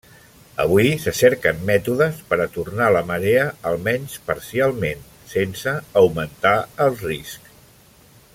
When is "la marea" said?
2.97-3.45